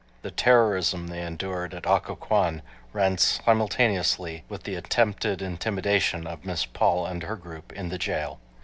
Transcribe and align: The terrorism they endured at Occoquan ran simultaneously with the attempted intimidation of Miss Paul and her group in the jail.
The 0.23 0.31
terrorism 0.31 1.09
they 1.09 1.21
endured 1.23 1.75
at 1.75 1.85
Occoquan 1.85 2.63
ran 2.91 3.19
simultaneously 3.19 4.43
with 4.49 4.63
the 4.63 4.73
attempted 4.73 5.43
intimidation 5.43 6.25
of 6.25 6.43
Miss 6.43 6.65
Paul 6.65 7.05
and 7.05 7.21
her 7.21 7.35
group 7.35 7.71
in 7.71 7.89
the 7.89 7.99
jail. 7.99 8.39